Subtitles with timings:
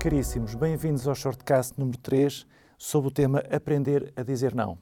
[0.00, 2.46] caríssimos, bem-vindos ao Shortcast número 3
[2.78, 4.78] sobre o tema Aprender a Dizer Não.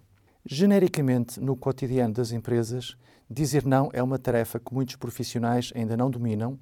[0.46, 2.96] Genericamente, no cotidiano das empresas,
[3.28, 6.56] dizer não é uma tarefa que muitos profissionais ainda não dominam,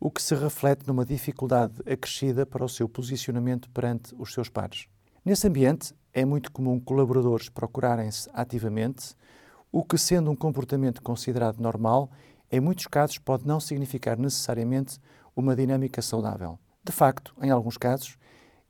[0.00, 4.86] o que se reflete numa dificuldade acrescida para o seu posicionamento perante os seus pares.
[5.22, 9.14] Nesse ambiente, é muito comum colaboradores procurarem-se ativamente,
[9.70, 12.10] o que, sendo um comportamento considerado normal,
[12.50, 14.98] em muitos casos pode não significar necessariamente
[15.36, 16.58] uma dinâmica saudável.
[16.88, 18.16] De facto, em alguns casos,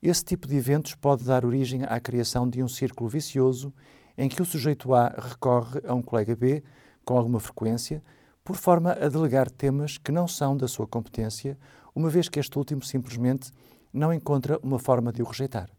[0.03, 3.73] esse tipo de eventos pode dar origem à criação de um círculo vicioso
[4.17, 6.61] em que o sujeito A recorre a um colega B
[7.05, 8.03] com alguma frequência,
[8.43, 11.57] por forma a delegar temas que não são da sua competência,
[11.95, 13.53] uma vez que este último simplesmente
[13.93, 15.69] não encontra uma forma de o rejeitar.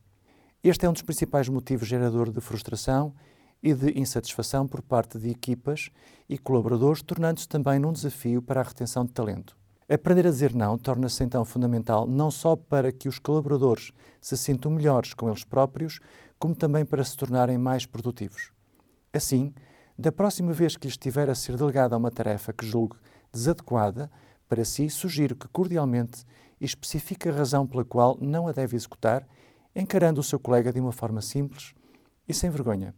[0.64, 3.14] Este é um dos principais motivos gerador de frustração
[3.62, 5.90] e de insatisfação por parte de equipas
[6.26, 9.59] e colaboradores, tornando-se também num desafio para a retenção de talento.
[9.92, 14.70] Aprender a dizer não torna-se então fundamental não só para que os colaboradores se sintam
[14.70, 15.98] melhores com eles próprios,
[16.38, 18.52] como também para se tornarem mais produtivos.
[19.12, 19.52] Assim,
[19.98, 22.96] da próxima vez que estiver a ser delegada uma tarefa que julgue
[23.32, 24.08] desadequada
[24.48, 26.24] para si, sugiro que cordialmente
[26.60, 29.26] especifique a razão pela qual não a deve executar,
[29.74, 31.74] encarando o seu colega de uma forma simples
[32.28, 32.94] e sem vergonha.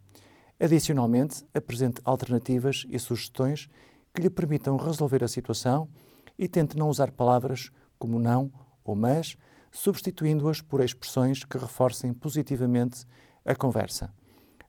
[0.59, 3.67] Adicionalmente, apresente alternativas e sugestões
[4.13, 5.89] que lhe permitam resolver a situação
[6.37, 8.51] e tente não usar palavras como não
[8.83, 9.37] ou mas,
[9.71, 13.05] substituindo-as por expressões que reforcem positivamente
[13.45, 14.13] a conversa.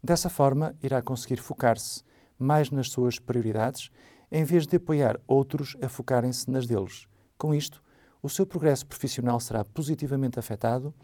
[0.03, 2.03] Dessa forma, irá conseguir focar-se
[2.39, 3.91] mais nas suas prioridades,
[4.31, 7.07] em vez de apoiar outros a focarem-se nas deles.
[7.39, 7.83] Com isto,
[8.23, 10.95] o seu progresso profissional será positivamente afetado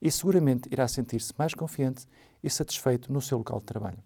[0.00, 2.06] e seguramente irá sentir-se mais confiante
[2.42, 4.02] e satisfeito no seu local de trabalho.